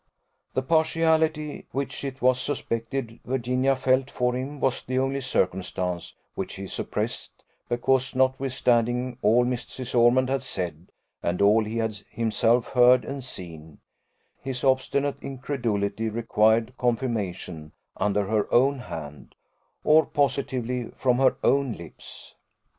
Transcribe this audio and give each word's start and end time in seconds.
The 0.55 0.63
partiality 0.63 1.67
which 1.73 2.03
it 2.03 2.23
was 2.23 2.41
suspected 2.41 3.19
Virginia 3.23 3.75
felt 3.75 4.09
for 4.09 4.33
him 4.35 4.59
was 4.59 4.81
the 4.81 4.97
only 4.97 5.21
circumstance 5.21 6.15
which 6.33 6.55
he 6.55 6.65
suppressed, 6.65 7.43
because, 7.69 8.15
notwithstanding 8.15 9.19
all 9.21 9.45
Mrs. 9.45 9.93
Ormond 9.93 10.27
had 10.27 10.41
said, 10.41 10.91
and 11.21 11.39
all 11.39 11.65
he 11.65 11.77
had 11.77 11.97
himself 12.09 12.69
heard 12.69 13.05
and 13.05 13.23
seen, 13.23 13.77
his 14.39 14.63
obstinate 14.63 15.21
incredulity 15.21 16.09
required 16.09 16.73
confirmation 16.79 17.71
under 17.95 18.23
her 18.25 18.51
own 18.51 18.79
hand, 18.79 19.35
or 19.83 20.07
positively 20.07 20.85
from 20.95 21.17
her 21.19 21.35
own 21.43 21.73
lips. 21.73 22.33